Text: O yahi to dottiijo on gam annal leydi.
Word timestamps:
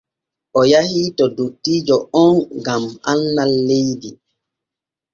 O 0.59 0.61
yahi 0.71 1.01
to 1.17 1.23
dottiijo 1.37 1.97
on 2.21 2.35
gam 2.65 2.83
annal 3.11 3.51
leydi. 3.67 4.09